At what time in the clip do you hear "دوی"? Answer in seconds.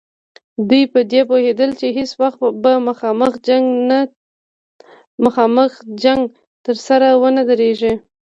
0.69-0.83